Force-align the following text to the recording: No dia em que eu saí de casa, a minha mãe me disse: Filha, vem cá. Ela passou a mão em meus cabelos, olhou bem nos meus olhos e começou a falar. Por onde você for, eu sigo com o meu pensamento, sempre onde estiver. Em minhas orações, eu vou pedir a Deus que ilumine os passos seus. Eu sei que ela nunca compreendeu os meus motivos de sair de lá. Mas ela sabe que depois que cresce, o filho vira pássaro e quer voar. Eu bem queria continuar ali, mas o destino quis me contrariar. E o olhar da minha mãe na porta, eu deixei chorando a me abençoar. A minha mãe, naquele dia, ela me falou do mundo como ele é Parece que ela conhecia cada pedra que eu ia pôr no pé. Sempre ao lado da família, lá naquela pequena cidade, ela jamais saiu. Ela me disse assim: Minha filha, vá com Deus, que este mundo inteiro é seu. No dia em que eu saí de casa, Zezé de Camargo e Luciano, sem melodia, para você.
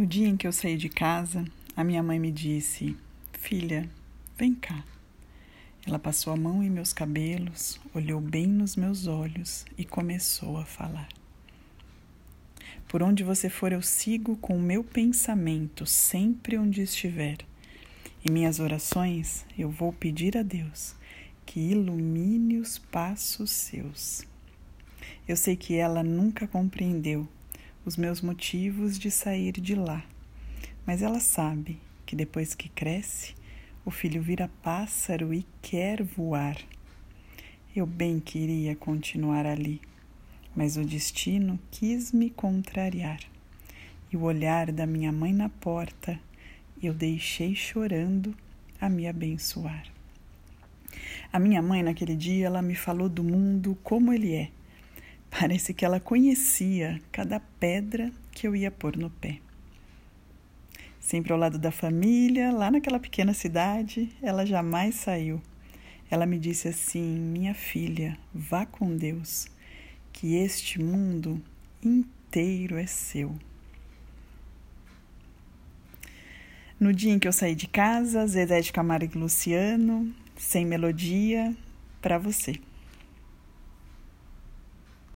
No 0.00 0.06
dia 0.06 0.26
em 0.26 0.34
que 0.34 0.46
eu 0.46 0.52
saí 0.52 0.78
de 0.78 0.88
casa, 0.88 1.44
a 1.76 1.84
minha 1.84 2.02
mãe 2.02 2.18
me 2.18 2.32
disse: 2.32 2.96
Filha, 3.34 3.86
vem 4.34 4.54
cá. 4.54 4.82
Ela 5.86 5.98
passou 5.98 6.32
a 6.32 6.36
mão 6.38 6.62
em 6.62 6.70
meus 6.70 6.90
cabelos, 6.90 7.78
olhou 7.92 8.18
bem 8.18 8.46
nos 8.46 8.76
meus 8.76 9.06
olhos 9.06 9.66
e 9.76 9.84
começou 9.84 10.56
a 10.56 10.64
falar. 10.64 11.06
Por 12.88 13.02
onde 13.02 13.22
você 13.22 13.50
for, 13.50 13.72
eu 13.72 13.82
sigo 13.82 14.38
com 14.38 14.56
o 14.56 14.62
meu 14.62 14.82
pensamento, 14.82 15.84
sempre 15.84 16.56
onde 16.56 16.80
estiver. 16.80 17.36
Em 18.24 18.32
minhas 18.32 18.58
orações, 18.58 19.44
eu 19.58 19.68
vou 19.68 19.92
pedir 19.92 20.34
a 20.34 20.42
Deus 20.42 20.94
que 21.44 21.60
ilumine 21.60 22.56
os 22.56 22.78
passos 22.78 23.50
seus. 23.50 24.26
Eu 25.28 25.36
sei 25.36 25.56
que 25.56 25.74
ela 25.76 26.02
nunca 26.02 26.48
compreendeu 26.48 27.28
os 27.84 27.96
meus 27.96 28.20
motivos 28.20 28.98
de 28.98 29.10
sair 29.10 29.52
de 29.52 29.74
lá. 29.74 30.04
Mas 30.86 31.02
ela 31.02 31.20
sabe 31.20 31.80
que 32.04 32.14
depois 32.14 32.54
que 32.54 32.68
cresce, 32.68 33.34
o 33.84 33.90
filho 33.90 34.20
vira 34.20 34.50
pássaro 34.62 35.32
e 35.32 35.46
quer 35.62 36.02
voar. 36.02 36.56
Eu 37.74 37.86
bem 37.86 38.20
queria 38.20 38.76
continuar 38.76 39.46
ali, 39.46 39.80
mas 40.54 40.76
o 40.76 40.84
destino 40.84 41.58
quis 41.70 42.12
me 42.12 42.28
contrariar. 42.28 43.20
E 44.12 44.16
o 44.16 44.22
olhar 44.22 44.72
da 44.72 44.86
minha 44.86 45.12
mãe 45.12 45.32
na 45.32 45.48
porta, 45.48 46.18
eu 46.82 46.92
deixei 46.92 47.54
chorando 47.54 48.34
a 48.80 48.88
me 48.88 49.06
abençoar. 49.06 49.84
A 51.32 51.38
minha 51.38 51.62
mãe, 51.62 51.82
naquele 51.82 52.16
dia, 52.16 52.46
ela 52.46 52.60
me 52.60 52.74
falou 52.74 53.08
do 53.08 53.22
mundo 53.22 53.78
como 53.82 54.12
ele 54.12 54.34
é 54.34 54.50
Parece 55.38 55.72
que 55.72 55.84
ela 55.84 56.00
conhecia 56.00 57.00
cada 57.12 57.38
pedra 57.38 58.12
que 58.32 58.46
eu 58.46 58.56
ia 58.56 58.70
pôr 58.70 58.96
no 58.96 59.08
pé. 59.08 59.38
Sempre 60.98 61.32
ao 61.32 61.38
lado 61.38 61.58
da 61.58 61.70
família, 61.70 62.52
lá 62.52 62.70
naquela 62.70 62.98
pequena 62.98 63.32
cidade, 63.32 64.10
ela 64.20 64.44
jamais 64.44 64.96
saiu. 64.96 65.40
Ela 66.10 66.26
me 66.26 66.38
disse 66.38 66.68
assim: 66.68 67.02
Minha 67.02 67.54
filha, 67.54 68.18
vá 68.34 68.66
com 68.66 68.96
Deus, 68.96 69.46
que 70.12 70.34
este 70.34 70.80
mundo 70.80 71.42
inteiro 71.82 72.76
é 72.76 72.86
seu. 72.86 73.34
No 76.78 76.92
dia 76.92 77.12
em 77.12 77.18
que 77.18 77.28
eu 77.28 77.32
saí 77.32 77.54
de 77.54 77.68
casa, 77.68 78.26
Zezé 78.26 78.60
de 78.60 78.72
Camargo 78.72 79.12
e 79.14 79.18
Luciano, 79.18 80.12
sem 80.36 80.64
melodia, 80.64 81.54
para 82.00 82.18
você. 82.18 82.58